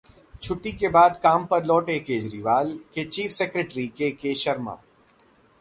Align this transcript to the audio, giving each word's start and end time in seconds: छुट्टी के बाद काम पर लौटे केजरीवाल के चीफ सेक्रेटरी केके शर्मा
छुट्टी 0.43 0.71
के 0.71 0.87
बाद 0.87 1.19
काम 1.23 1.45
पर 1.45 1.65
लौटे 1.65 1.99
केजरीवाल 1.99 2.73
के 2.93 3.03
चीफ 3.03 3.31
सेक्रेटरी 3.31 3.87
केके 3.97 4.33
शर्मा 4.35 4.77